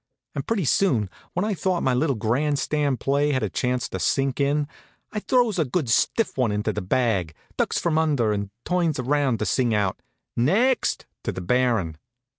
[0.33, 4.39] And pretty soon, when I thought my little grandstand play'd had a chance to sink
[4.39, 4.67] in,
[5.11, 9.37] I throws a good stiff one into the bag, ducks from under, and turns around
[9.37, 9.99] to sing out
[10.35, 11.99] "Next!" to the Baron.